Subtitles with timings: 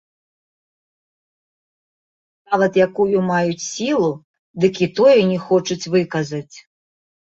[2.51, 4.11] Нават якую маюць сілу,
[4.67, 6.55] дык і тое не хочуць выказаць.